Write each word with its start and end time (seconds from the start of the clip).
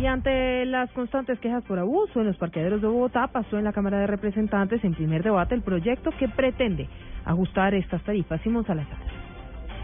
Y 0.00 0.06
ante 0.06 0.64
las 0.64 0.90
constantes 0.92 1.38
quejas 1.40 1.62
por 1.64 1.78
abuso 1.78 2.20
en 2.20 2.26
los 2.26 2.36
parqueaderos 2.38 2.80
de 2.80 2.88
Bogotá, 2.88 3.26
pasó 3.26 3.58
en 3.58 3.64
la 3.64 3.72
Cámara 3.74 3.98
de 3.98 4.06
Representantes 4.06 4.82
en 4.82 4.94
primer 4.94 5.22
debate 5.22 5.54
el 5.54 5.60
proyecto 5.60 6.10
que 6.18 6.26
pretende 6.26 6.88
ajustar 7.26 7.74
estas 7.74 8.02
tarifas. 8.02 8.40
Simón 8.40 8.64
Salazar. 8.64 9.09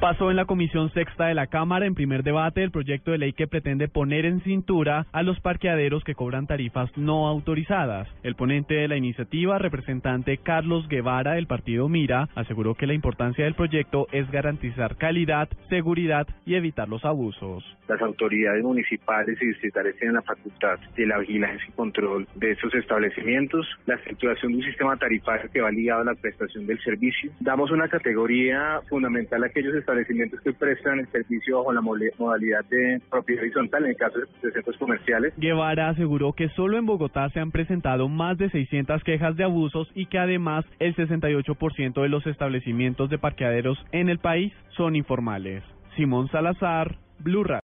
Pasó 0.00 0.30
en 0.30 0.36
la 0.36 0.46
Comisión 0.46 0.90
Sexta 0.94 1.26
de 1.26 1.34
la 1.34 1.48
Cámara 1.48 1.84
en 1.84 1.94
primer 1.94 2.22
debate 2.22 2.62
el 2.62 2.70
proyecto 2.70 3.10
de 3.10 3.18
ley 3.18 3.34
que 3.34 3.46
pretende 3.46 3.86
poner 3.86 4.24
en 4.24 4.40
cintura 4.40 5.06
a 5.12 5.22
los 5.22 5.38
parqueaderos 5.40 6.04
que 6.04 6.14
cobran 6.14 6.46
tarifas 6.46 6.90
no 6.96 7.28
autorizadas. 7.28 8.08
El 8.22 8.34
ponente 8.34 8.72
de 8.72 8.88
la 8.88 8.96
iniciativa, 8.96 9.58
representante 9.58 10.38
Carlos 10.38 10.88
Guevara 10.88 11.32
del 11.34 11.46
partido 11.46 11.90
Mira, 11.90 12.30
aseguró 12.34 12.74
que 12.76 12.86
la 12.86 12.94
importancia 12.94 13.44
del 13.44 13.52
proyecto 13.52 14.06
es 14.10 14.30
garantizar 14.30 14.96
calidad, 14.96 15.50
seguridad 15.68 16.26
y 16.46 16.54
evitar 16.54 16.88
los 16.88 17.04
abusos. 17.04 17.62
Las 17.86 18.00
autoridades 18.00 18.64
municipales 18.64 19.36
y 19.42 19.48
distritales 19.48 19.96
tienen 19.96 20.14
la 20.14 20.22
facultad 20.22 20.78
de 20.96 21.06
la 21.06 21.18
vigilancia 21.18 21.66
y 21.68 21.72
control 21.72 22.26
de 22.36 22.52
esos 22.52 22.74
establecimientos, 22.74 23.66
la 23.84 23.96
estructuración 23.96 24.52
de 24.52 24.58
un 24.58 24.64
sistema 24.64 24.96
tarifario 24.96 25.50
que 25.52 25.60
va 25.60 25.70
ligado 25.70 26.00
a 26.00 26.04
la 26.04 26.14
prestación 26.14 26.66
del 26.66 26.78
servicio. 26.80 27.32
Damos 27.40 27.70
una 27.70 27.88
categoría 27.88 28.80
fundamental 28.88 29.42
a 29.42 29.48
aquellos 29.48 29.74
establecimientos 29.90 30.40
que 30.40 30.52
prestan 30.52 31.00
el 31.00 31.08
servicio 31.08 31.58
bajo 31.58 31.72
la 31.72 31.80
modalidad 31.80 32.64
de 32.70 33.00
propiedad 33.10 33.42
horizontal 33.42 33.84
en 33.84 33.90
el 33.90 33.96
caso 33.96 34.18
de 34.20 34.52
centros 34.52 34.76
comerciales. 34.78 35.34
Guevara 35.36 35.88
aseguró 35.88 36.32
que 36.32 36.48
solo 36.50 36.78
en 36.78 36.86
Bogotá 36.86 37.28
se 37.30 37.40
han 37.40 37.50
presentado 37.50 38.08
más 38.08 38.38
de 38.38 38.50
600 38.50 39.02
quejas 39.02 39.36
de 39.36 39.44
abusos 39.44 39.90
y 39.94 40.06
que 40.06 40.18
además 40.18 40.64
el 40.78 40.94
68% 40.94 42.02
de 42.02 42.08
los 42.08 42.26
establecimientos 42.26 43.10
de 43.10 43.18
parqueaderos 43.18 43.78
en 43.92 44.08
el 44.08 44.18
país 44.18 44.52
son 44.76 44.94
informales. 44.94 45.64
Simón 45.96 46.28
Salazar, 46.28 46.96
Blue 47.18 47.44
Radio. 47.44 47.58